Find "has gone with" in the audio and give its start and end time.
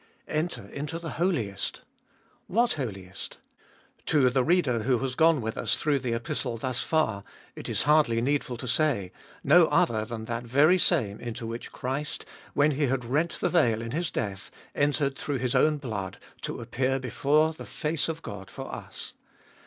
4.97-5.55